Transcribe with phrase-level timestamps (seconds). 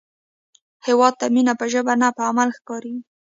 [0.85, 3.01] هیواد ته مینه په ژبه نه، په عمل ښکارېږي